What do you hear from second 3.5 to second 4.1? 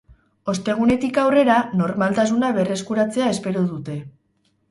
dute.